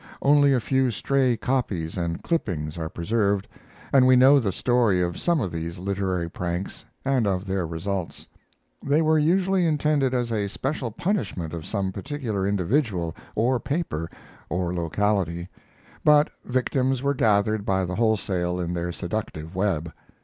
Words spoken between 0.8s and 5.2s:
stray copies and clippings are preserved, but we know the story of